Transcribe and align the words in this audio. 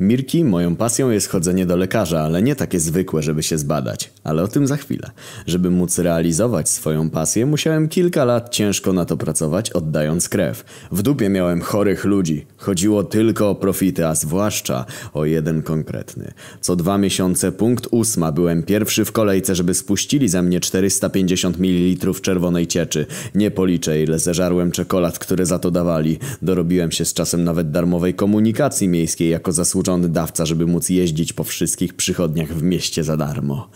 Mirki, 0.00 0.44
moją 0.44 0.76
pasją 0.76 1.10
jest 1.10 1.28
chodzenie 1.28 1.66
do 1.66 1.76
lekarza, 1.76 2.20
ale 2.20 2.42
nie 2.42 2.56
takie 2.56 2.80
zwykłe, 2.80 3.22
żeby 3.22 3.42
się 3.42 3.58
zbadać. 3.58 4.10
Ale 4.24 4.42
o 4.42 4.48
tym 4.48 4.66
za 4.66 4.76
chwilę. 4.76 5.10
Żeby 5.46 5.70
móc 5.70 5.98
realizować 5.98 6.68
swoją 6.68 7.10
pasję, 7.10 7.46
musiałem 7.46 7.88
kilka 7.88 8.24
lat 8.24 8.50
ciężko 8.50 8.92
na 8.92 9.04
to 9.04 9.16
pracować, 9.16 9.70
oddając 9.70 10.28
krew. 10.28 10.64
W 10.92 11.02
dupie 11.02 11.28
miałem 11.28 11.60
chorych 11.60 12.04
ludzi. 12.04 12.46
Chodziło 12.56 13.04
tylko 13.04 13.50
o 13.50 13.54
profity, 13.54 14.06
a 14.06 14.14
zwłaszcza 14.14 14.84
o 15.12 15.24
jeden 15.24 15.62
konkretny. 15.62 16.32
Co 16.60 16.76
dwa 16.76 16.98
miesiące, 16.98 17.52
punkt 17.52 17.88
ósma, 17.90 18.32
byłem 18.32 18.62
pierwszy 18.62 19.04
w 19.04 19.12
kolejce, 19.12 19.54
żeby 19.54 19.74
spuścili 19.74 20.28
ze 20.28 20.42
mnie 20.42 20.60
450 20.60 21.58
ml 21.58 22.20
czerwonej 22.22 22.66
cieczy. 22.66 23.06
Nie 23.34 23.50
policzę, 23.50 24.02
ile 24.02 24.18
zeżarłem 24.18 24.70
czekolad, 24.70 25.18
które 25.18 25.46
za 25.46 25.58
to 25.58 25.70
dawali. 25.70 26.18
Dorobiłem 26.42 26.92
się 26.92 27.04
z 27.04 27.14
czasem 27.14 27.44
nawet 27.44 27.70
darmowej 27.70 28.14
komunikacji 28.14 28.88
miejskiej 28.88 29.30
jako 29.30 29.52
zasłużony 29.52 29.89
dawca, 29.98 30.46
żeby 30.46 30.66
móc 30.66 30.88
jeździć 30.88 31.32
po 31.32 31.44
wszystkich 31.44 31.94
przychodniach 31.94 32.54
w 32.54 32.62
mieście 32.62 33.04
za 33.04 33.16
darmo. 33.16 33.68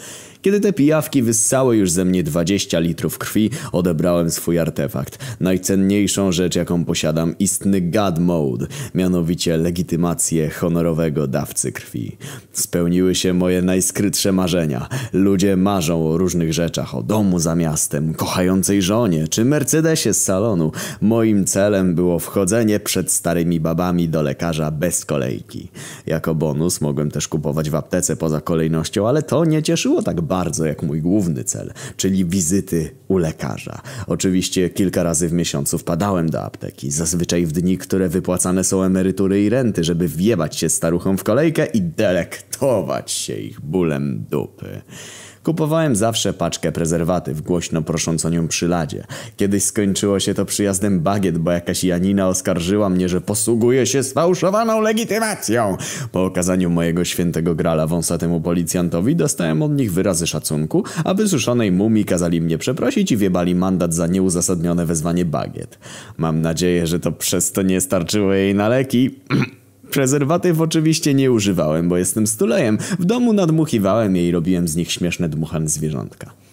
Kiedy 0.45 0.61
te 0.61 0.73
pijawki 0.73 1.23
wyssały 1.23 1.77
już 1.77 1.91
ze 1.91 2.05
mnie 2.05 2.23
20 2.23 2.79
litrów 2.79 3.19
krwi, 3.19 3.51
odebrałem 3.73 4.31
swój 4.31 4.59
artefakt. 4.59 5.19
Najcenniejszą 5.41 6.33
rzecz, 6.33 6.57
jaką 6.57 6.85
posiadam, 6.85 7.35
istny 7.39 7.81
God 7.81 8.19
Mode, 8.19 8.67
mianowicie 8.95 9.57
legitymację 9.57 10.51
honorowego 10.51 11.27
dawcy 11.27 11.73
krwi. 11.73 12.17
Spełniły 12.53 13.15
się 13.15 13.35
moje 13.35 13.63
najskrytsze 13.63 14.33
marzenia. 14.33 14.89
Ludzie 15.13 15.57
marzą 15.57 16.09
o 16.09 16.19
różnych 16.19 16.53
rzeczach, 16.53 16.95
o 16.95 17.03
domu 17.03 17.39
za 17.39 17.55
miastem, 17.55 18.15
kochającej 18.15 18.83
żonie, 18.83 19.29
czy 19.29 19.45
Mercedesie 19.45 20.15
z 20.15 20.23
salonu. 20.23 20.73
Moim 21.01 21.45
celem 21.45 21.95
było 21.95 22.19
wchodzenie 22.19 22.81
przed 22.81 23.13
starymi 23.13 23.61
babami 23.61 24.09
do 24.09 24.23
lekarza 24.23 24.71
bez 24.71 25.05
kolejki. 25.05 25.69
Jako 26.07 26.35
bonus 26.35 26.81
mogłem 26.81 27.11
też 27.11 27.29
kupować 27.29 27.71
w 27.71 27.75
aptece 27.75 28.17
poza 28.17 28.41
kolejnością, 28.41 29.09
ale 29.09 29.23
to 29.23 29.45
nie 29.45 29.63
cieszyło 29.63 30.03
tak 30.03 30.21
bardzo 30.21 30.67
jak 30.67 30.83
mój 30.83 31.03
główny 31.03 31.45
cel, 31.45 31.73
czyli 31.97 32.25
wizyty 32.25 32.91
u 33.09 33.19
lekarza. 33.19 33.83
Oczywiście 34.07 34.71
kilka 34.71 35.03
razy 35.03 35.29
w 35.29 35.33
miesiącu 35.33 35.79
wpadałem 35.79 36.31
do 36.31 36.43
apteki, 36.43 36.91
zazwyczaj 36.91 37.47
w 37.47 37.53
dni, 37.53 37.79
które 37.79 38.09
wypłacane 38.09 38.65
są 38.65 38.83
emerytury 38.83 39.45
i 39.45 39.49
renty, 39.49 39.85
żeby 39.85 40.09
wjebać 40.09 40.57
się 40.57 40.69
staruchom 40.69 41.19
w 41.19 41.25
kolejkę 41.25 41.67
i 41.67 41.83
delektować 41.83 43.11
się 43.11 43.35
ich 43.35 43.61
bólem 43.61 44.25
dupy. 44.31 44.83
Kupowałem 45.45 45.97
zawsze 45.97 46.33
paczkę 46.33 46.73
prezerwatyw, 46.73 47.41
głośno 47.41 47.83
prosząc 47.83 48.25
o 48.25 48.31
nią 48.31 48.49
przy 48.49 48.69
ladzie. 48.69 49.05
Kiedyś 49.37 49.65
skończyło 49.65 50.21
się 50.21 50.35
to 50.35 50.45
przyjazdem 50.45 51.01
bagiet, 51.01 51.39
bo 51.39 51.51
jakaś 51.51 51.85
Janina 51.85 52.29
oskarżyła 52.29 52.89
mnie, 52.89 53.09
że 53.09 53.21
posługuje 53.21 53.87
się 53.87 54.03
sfałszowaną 54.03 54.81
legitymacją. 54.81 55.77
Po 56.13 56.25
okazaniu 56.25 56.71
mojego 56.71 57.05
świętego 57.05 57.55
grala 57.55 57.87
wąsatemu 57.87 58.41
policjantowi 58.41 59.17
dostałem 59.17 59.63
od 59.63 59.77
nich 59.77 59.93
wyrazy 59.93 60.27
szacunku, 60.27 60.85
a 61.05 61.15
wysuszonej 61.15 61.73
mumii 61.73 62.05
kazali 62.05 62.41
mnie 62.41 62.59
przeprosić 62.59 63.13
i 63.13 63.17
wiebali 63.17 63.55
mandat 63.55 63.95
za 63.95 64.07
nieuzasadnione 64.07 64.87
wezwanie 64.87 65.25
bagiet. 65.25 65.79
Mam 66.17 66.41
nadzieję, 66.41 66.87
że 66.87 67.01
to 67.01 67.13
przez 67.13 67.53
to 67.53 67.63
nie 67.63 67.81
starczyło 67.81 68.33
jej 68.33 68.55
na 68.55 68.69
leki. 68.69 69.11
Prezerwatyw 69.91 70.61
oczywiście 70.61 71.15
nie 71.15 71.33
używałem, 71.33 71.89
bo 71.89 71.97
jestem 71.97 72.27
stulejem. 72.27 72.79
W 72.99 73.05
domu 73.05 73.33
nadmuchiwałem 73.33 74.17
je 74.17 74.29
i 74.29 74.31
robiłem 74.31 74.69
z 74.69 74.77
nich 74.77 74.93
śmieszne 74.93 75.29
dmuchane 75.29 75.69
zwierzątka. 75.69 76.44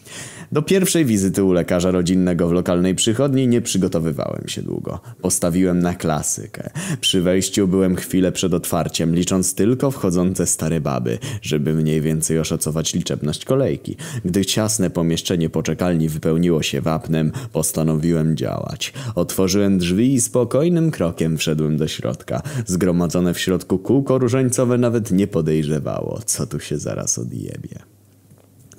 Do 0.51 0.61
pierwszej 0.61 1.05
wizyty 1.05 1.43
u 1.43 1.53
lekarza 1.53 1.91
rodzinnego 1.91 2.47
w 2.47 2.51
lokalnej 2.51 2.95
przychodni 2.95 3.47
nie 3.47 3.61
przygotowywałem 3.61 4.43
się 4.47 4.61
długo. 4.61 4.99
Postawiłem 5.21 5.79
na 5.79 5.93
klasykę. 5.93 6.69
Przy 7.01 7.21
wejściu 7.21 7.67
byłem 7.67 7.95
chwilę 7.95 8.31
przed 8.31 8.53
otwarciem, 8.53 9.15
licząc 9.15 9.55
tylko 9.55 9.91
wchodzące 9.91 10.47
stare 10.47 10.81
baby, 10.81 11.17
żeby 11.41 11.73
mniej 11.73 12.01
więcej 12.01 12.39
oszacować 12.39 12.93
liczebność 12.93 13.45
kolejki. 13.45 13.95
Gdy 14.25 14.45
ciasne 14.45 14.89
pomieszczenie 14.89 15.49
poczekalni 15.49 16.09
wypełniło 16.09 16.61
się 16.63 16.81
wapnem, 16.81 17.31
postanowiłem 17.51 18.37
działać. 18.37 18.93
Otworzyłem 19.15 19.77
drzwi 19.77 20.13
i 20.13 20.21
spokojnym 20.21 20.91
krokiem 20.91 21.37
wszedłem 21.37 21.77
do 21.77 21.87
środka. 21.87 22.41
Zgromadzone 22.65 23.33
w 23.33 23.39
środku 23.39 23.79
kółko 23.79 24.17
różańcowe 24.17 24.77
nawet 24.77 25.11
nie 25.11 25.27
podejrzewało, 25.27 26.19
co 26.25 26.47
tu 26.47 26.59
się 26.59 26.77
zaraz 26.77 27.19
odjebie. 27.19 27.90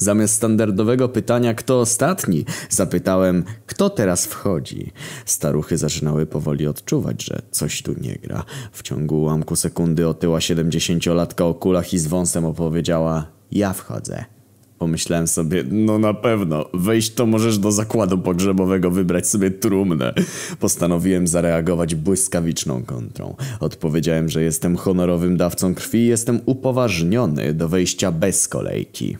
Zamiast 0.02 0.34
standardowego 0.34 1.08
pytania 1.08 1.54
kto 1.54 1.80
ostatni, 1.80 2.44
zapytałem 2.70 3.44
kto 3.66 3.90
teraz 3.90 4.26
wchodzi. 4.26 4.92
Staruchy 5.26 5.78
zaczynały 5.78 6.26
powoli 6.26 6.66
odczuwać, 6.66 7.24
że 7.24 7.42
coś 7.50 7.82
tu 7.82 7.94
nie 8.00 8.14
gra. 8.14 8.44
W 8.72 8.82
ciągu 8.82 9.20
ułamku 9.20 9.56
sekundy 9.56 10.08
otyła 10.08 10.40
siedemdziesięciolatka 10.40 11.44
o 11.44 11.54
kulach 11.54 11.92
i 11.94 11.98
z 11.98 12.06
wąsem 12.06 12.44
opowiedziała 12.44 13.26
ja 13.52 13.72
wchodzę. 13.72 14.24
Pomyślałem 14.78 15.26
sobie, 15.26 15.64
no 15.70 15.98
na 15.98 16.14
pewno, 16.14 16.66
wejść 16.74 17.14
to 17.14 17.26
możesz 17.26 17.58
do 17.58 17.72
zakładu 17.72 18.18
pogrzebowego, 18.18 18.90
wybrać 18.90 19.28
sobie 19.28 19.50
trumnę. 19.50 20.14
Postanowiłem 20.60 21.26
zareagować 21.26 21.94
błyskawiczną 21.94 22.82
kontrą. 22.82 23.36
Odpowiedziałem, 23.60 24.28
że 24.28 24.42
jestem 24.42 24.76
honorowym 24.76 25.36
dawcą 25.36 25.74
krwi 25.74 25.98
i 25.98 26.06
jestem 26.06 26.40
upoważniony 26.46 27.54
do 27.54 27.68
wejścia 27.68 28.12
bez 28.12 28.48
kolejki. 28.48 29.16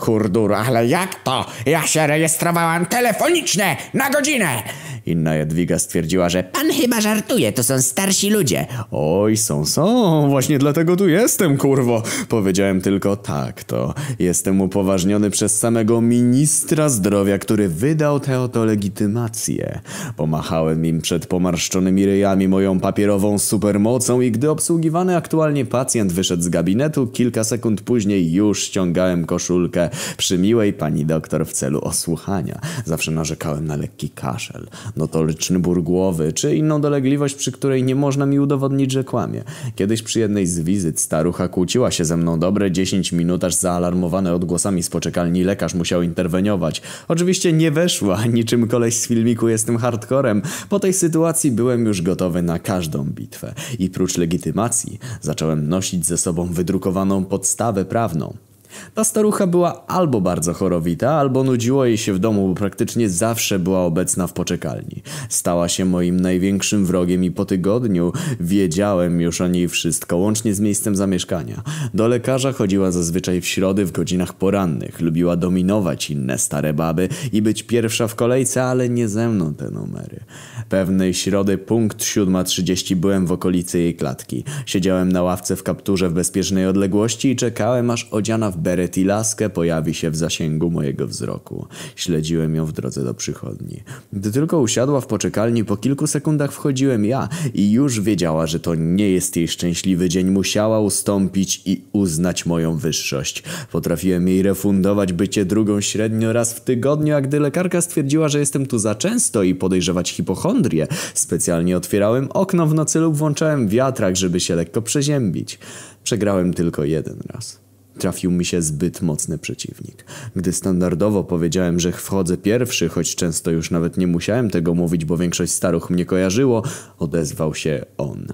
Hurdur, 0.00 0.54
ale 0.54 0.86
jak 0.86 1.14
to? 1.14 1.46
Ja 1.66 1.86
się 1.86 2.06
rejestrowałam 2.06 2.86
telefonicznie 2.86 3.76
na 3.94 4.10
godzinę. 4.10 4.62
Inna 5.06 5.34
Jadwiga 5.34 5.78
stwierdziła, 5.78 6.28
że 6.28 6.42
Pan 6.42 6.72
chyba 6.72 7.00
żartuje, 7.00 7.52
to 7.52 7.64
są 7.64 7.82
starsi 7.82 8.30
ludzie. 8.30 8.66
Oj, 8.90 9.36
są, 9.36 9.66
są, 9.66 10.26
właśnie 10.28 10.58
dlatego 10.58 10.96
tu 10.96 11.08
jestem, 11.08 11.56
kurwo. 11.56 12.02
Powiedziałem 12.28 12.80
tylko 12.80 13.16
tak, 13.16 13.64
to 13.64 13.94
jestem 14.18 14.60
upoważniony 14.60 15.30
przez 15.30 15.58
samego 15.58 16.00
ministra 16.00 16.88
zdrowia, 16.88 17.38
który 17.38 17.68
wydał 17.68 18.20
tę 18.20 18.40
oto 18.40 18.64
legitymację. 18.64 19.80
Pomachałem 20.16 20.86
im 20.86 21.00
przed 21.00 21.26
pomarszczonymi 21.26 22.06
ryjami 22.06 22.48
moją 22.48 22.80
papierową 22.80 23.38
supermocą 23.38 24.20
i 24.20 24.30
gdy 24.30 24.50
obsługiwany 24.50 25.16
aktualnie 25.16 25.64
pacjent 25.64 26.12
wyszedł 26.12 26.42
z 26.42 26.48
gabinetu, 26.48 27.06
kilka 27.06 27.44
sekund 27.44 27.80
później 27.80 28.32
już 28.32 28.62
ściągałem 28.62 29.24
koszulkę 29.24 29.90
przy 30.16 30.38
miłej 30.38 30.72
pani 30.72 31.06
doktor 31.06 31.46
w 31.46 31.52
celu 31.52 31.80
osłuchania. 31.80 32.60
Zawsze 32.84 33.10
narzekałem 33.10 33.66
na 33.66 33.76
lekki 33.76 34.10
kaszel 34.10 34.66
notoryczny 34.96 35.58
ból 35.58 35.82
głowy, 35.82 36.32
czy 36.32 36.56
inną 36.56 36.80
dolegliwość, 36.80 37.34
przy 37.34 37.52
której 37.52 37.82
nie 37.82 37.94
można 37.94 38.26
mi 38.26 38.40
udowodnić, 38.40 38.92
że 38.92 39.04
kłamie. 39.04 39.44
Kiedyś 39.74 40.02
przy 40.02 40.20
jednej 40.20 40.46
z 40.46 40.60
wizyt 40.60 41.00
starucha 41.00 41.48
kłóciła 41.48 41.90
się 41.90 42.04
ze 42.04 42.16
mną 42.16 42.38
dobre 42.38 42.70
10 42.70 43.12
minut, 43.12 43.44
aż 43.44 43.54
zaalarmowane 43.54 44.34
odgłosami 44.34 44.82
z 44.82 44.90
poczekalni 44.90 45.44
lekarz 45.44 45.74
musiał 45.74 46.02
interweniować. 46.02 46.82
Oczywiście 47.08 47.52
nie 47.52 47.70
weszła, 47.70 48.26
niczym 48.38 48.68
koleś 48.68 48.94
z 48.94 49.06
filmiku 49.06 49.48
jestem 49.48 49.76
hardcorem. 49.76 50.42
Po 50.68 50.80
tej 50.80 50.92
sytuacji 50.92 51.50
byłem 51.50 51.86
już 51.86 52.02
gotowy 52.02 52.42
na 52.42 52.58
każdą 52.58 53.04
bitwę. 53.04 53.54
I 53.78 53.90
prócz 53.90 54.16
legitymacji 54.16 54.98
zacząłem 55.20 55.68
nosić 55.68 56.06
ze 56.06 56.18
sobą 56.18 56.46
wydrukowaną 56.46 57.24
podstawę 57.24 57.84
prawną. 57.84 58.49
Ta 58.94 59.04
starucha 59.04 59.46
była 59.46 59.86
albo 59.86 60.20
bardzo 60.20 60.52
chorowita, 60.52 61.10
albo 61.10 61.44
nudziło 61.44 61.84
jej 61.84 61.98
się 61.98 62.12
w 62.12 62.18
domu, 62.18 62.48
bo 62.48 62.54
praktycznie 62.54 63.08
zawsze 63.08 63.58
była 63.58 63.80
obecna 63.84 64.26
w 64.26 64.32
poczekalni. 64.32 65.02
Stała 65.28 65.68
się 65.68 65.84
moim 65.84 66.20
największym 66.20 66.86
wrogiem 66.86 67.24
i 67.24 67.30
po 67.30 67.44
tygodniu 67.44 68.12
wiedziałem 68.40 69.20
już 69.20 69.40
o 69.40 69.48
niej 69.48 69.68
wszystko, 69.68 70.16
łącznie 70.16 70.54
z 70.54 70.60
miejscem 70.60 70.96
zamieszkania. 70.96 71.62
Do 71.94 72.08
lekarza 72.08 72.52
chodziła 72.52 72.90
zazwyczaj 72.90 73.40
w 73.40 73.46
środy 73.46 73.84
w 73.84 73.92
godzinach 73.92 74.32
porannych. 74.32 75.00
Lubiła 75.00 75.36
dominować 75.36 76.10
inne 76.10 76.38
stare 76.38 76.74
baby 76.74 77.08
i 77.32 77.42
być 77.42 77.62
pierwsza 77.62 78.08
w 78.08 78.14
kolejce, 78.14 78.64
ale 78.64 78.88
nie 78.88 79.08
ze 79.08 79.28
mną 79.28 79.54
te 79.54 79.70
numery. 79.70 80.20
Pewnej 80.68 81.14
środy 81.14 81.58
punkt 81.58 81.98
7.30 81.98 82.94
byłem 82.94 83.26
w 83.26 83.32
okolicy 83.32 83.78
jej 83.78 83.94
klatki. 83.94 84.44
Siedziałem 84.66 85.12
na 85.12 85.22
ławce 85.22 85.56
w 85.56 85.62
kapturze 85.62 86.08
w 86.08 86.12
bezpiecznej 86.12 86.66
odległości 86.66 87.30
i 87.30 87.36
czekałem 87.36 87.90
aż 87.90 88.08
odziana 88.10 88.50
w 88.50 88.56
beret 88.60 88.98
i 88.98 89.04
laskę 89.04 89.50
pojawi 89.50 89.94
się 89.94 90.10
w 90.10 90.16
zasięgu 90.16 90.70
mojego 90.70 91.06
wzroku. 91.06 91.66
Śledziłem 91.96 92.54
ją 92.54 92.66
w 92.66 92.72
drodze 92.72 93.04
do 93.04 93.14
przychodni. 93.14 93.82
Gdy 94.12 94.32
tylko 94.32 94.60
usiadła 94.60 95.00
w 95.00 95.06
poczekalni, 95.06 95.64
po 95.64 95.76
kilku 95.76 96.06
sekundach 96.06 96.52
wchodziłem 96.52 97.04
ja 97.04 97.28
i 97.54 97.72
już 97.72 98.00
wiedziała, 98.00 98.46
że 98.46 98.60
to 98.60 98.74
nie 98.74 99.10
jest 99.10 99.36
jej 99.36 99.48
szczęśliwy 99.48 100.08
dzień. 100.08 100.30
Musiała 100.30 100.80
ustąpić 100.80 101.62
i 101.64 101.84
uznać 101.92 102.46
moją 102.46 102.76
wyższość. 102.76 103.42
Potrafiłem 103.72 104.28
jej 104.28 104.42
refundować 104.42 105.12
bycie 105.12 105.44
drugą 105.44 105.80
średnio 105.80 106.32
raz 106.32 106.54
w 106.54 106.60
tygodniu, 106.60 107.14
a 107.14 107.20
gdy 107.20 107.40
lekarka 107.40 107.80
stwierdziła, 107.80 108.28
że 108.28 108.38
jestem 108.38 108.66
tu 108.66 108.78
za 108.78 108.94
często 108.94 109.42
i 109.42 109.54
podejrzewać 109.54 110.10
hipochondrię, 110.10 110.86
specjalnie 111.14 111.76
otwierałem 111.76 112.28
okno 112.30 112.66
w 112.66 112.74
nocy 112.74 112.98
lub 112.98 113.16
włączałem 113.16 113.68
wiatrak, 113.68 114.16
żeby 114.16 114.40
się 114.40 114.54
lekko 114.54 114.82
przeziębić. 114.82 115.58
Przegrałem 116.04 116.54
tylko 116.54 116.84
jeden 116.84 117.18
raz. 117.26 117.69
Trafił 117.98 118.30
mi 118.30 118.44
się 118.44 118.62
zbyt 118.62 119.02
mocny 119.02 119.38
przeciwnik. 119.38 120.04
Gdy 120.36 120.52
standardowo 120.52 121.24
powiedziałem, 121.24 121.80
że 121.80 121.92
wchodzę 121.92 122.36
pierwszy, 122.36 122.88
choć 122.88 123.14
często 123.14 123.50
już 123.50 123.70
nawet 123.70 123.96
nie 123.96 124.06
musiałem 124.06 124.50
tego 124.50 124.74
mówić, 124.74 125.04
bo 125.04 125.16
większość 125.16 125.52
staruch 125.52 125.90
mnie 125.90 126.04
kojarzyło, 126.06 126.62
odezwał 126.98 127.54
się 127.54 127.84
on. 127.98 128.26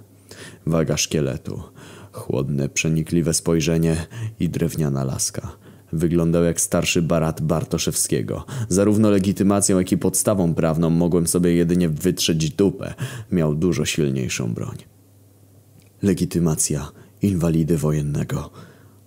Waga 0.67 0.97
szkieletu. 0.97 1.63
Chłodne, 2.13 2.69
przenikliwe 2.69 3.35
spojrzenie 3.35 4.07
i 4.41 4.49
drewniana 4.49 5.05
laska. 5.05 5.57
Wyglądał 5.93 6.45
jak 6.45 6.61
starszy 6.61 7.03
barat 7.03 7.41
Bartoszewskiego. 7.41 8.45
Zarówno 8.69 9.11
legitymacją, 9.11 9.79
jak 9.79 9.93
i 9.93 9.99
podstawą 9.99 10.55
prawną 10.55 10.91
mogłem 10.91 11.27
sobie 11.27 11.55
jedynie 11.55 11.89
wytrzeć 11.89 12.51
dupę. 12.51 12.95
Miał 13.33 13.55
dużo 13.55 13.85
silniejszą 13.85 14.55
broń. 14.55 14.77
Legitymacja 16.03 16.89
inwalidy 17.23 17.79
wojennego. 17.79 18.51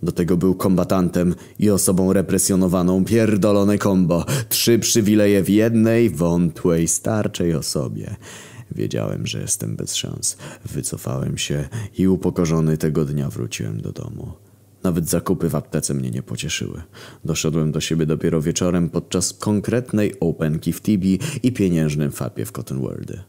Do 0.03 0.11
tego 0.11 0.37
był 0.37 0.55
kombatantem 0.55 1.35
i 1.59 1.69
osobą 1.69 2.13
represjonowaną 2.13 3.05
pierdolone 3.05 3.77
kombo. 3.77 4.25
Trzy 4.49 4.79
przywileje 4.79 5.43
w 5.43 5.49
jednej 5.49 6.09
wątłej, 6.09 6.87
starczej 6.87 7.53
osobie. 7.53 8.15
Wiedziałem, 8.71 9.27
że 9.27 9.41
jestem 9.41 9.75
bez 9.75 9.95
szans. 9.95 10.37
Wycofałem 10.65 11.37
się 11.37 11.69
i 11.97 12.07
upokorzony 12.07 12.77
tego 12.77 13.05
dnia 13.05 13.29
wróciłem 13.29 13.81
do 13.81 13.91
domu. 13.91 14.31
Nawet 14.83 15.09
zakupy 15.09 15.49
w 15.49 15.55
aptece 15.55 15.93
mnie 15.93 16.11
nie 16.11 16.23
pocieszyły. 16.23 16.81
Doszedłem 17.25 17.71
do 17.71 17.81
siebie 17.81 18.05
dopiero 18.05 18.41
wieczorem 18.41 18.89
podczas 18.89 19.33
konkretnej 19.33 20.19
openki 20.19 20.73
w 20.73 20.81
Tibi 20.81 21.19
i 21.43 21.51
pieniężnym 21.51 22.11
fapie 22.11 22.45
w 22.45 22.51
Cotton 22.51 22.81
Worldy. 22.81 23.19